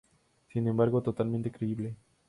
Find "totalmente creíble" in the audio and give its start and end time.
1.03-1.95